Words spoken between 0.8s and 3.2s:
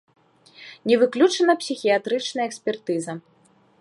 Не выключана псіхіятрычная экспертыза.